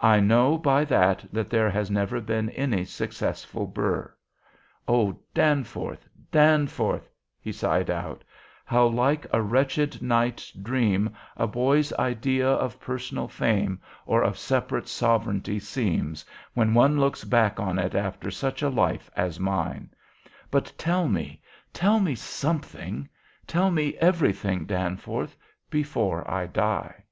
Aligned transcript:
I 0.00 0.20
know 0.20 0.56
by 0.56 0.86
that 0.86 1.26
that 1.34 1.50
there 1.50 1.68
has 1.68 1.90
never 1.90 2.18
been 2.22 2.48
any 2.48 2.86
successful 2.86 3.66
Burr, 3.66 4.16
O 4.88 5.20
Danforth, 5.34 6.08
Danforth,' 6.32 7.10
he 7.38 7.52
sighed 7.52 7.90
out, 7.90 8.24
'how 8.64 8.86
like 8.86 9.26
a 9.34 9.42
wretched 9.42 10.00
night's 10.00 10.50
dream 10.50 11.10
a 11.36 11.46
boy's 11.46 11.92
idea 11.98 12.48
of 12.48 12.80
personal 12.80 13.28
fame 13.28 13.82
or 14.06 14.22
of 14.22 14.38
separate 14.38 14.88
sovereignty 14.88 15.58
seems, 15.58 16.24
when 16.54 16.72
one 16.72 16.98
looks 16.98 17.22
back 17.24 17.60
on 17.60 17.78
it 17.78 17.94
after 17.94 18.30
such 18.30 18.62
a 18.62 18.70
life 18.70 19.10
as 19.14 19.38
mine! 19.38 19.90
But 20.50 20.72
tell 20.78 21.06
me, 21.06 21.42
tell 21.74 22.00
me 22.00 22.14
something, 22.14 23.10
tell 23.46 23.70
me 23.70 23.94
everything, 23.98 24.64
Danforth, 24.64 25.36
before 25.68 26.26
I 26.26 26.46
die!' 26.46 27.04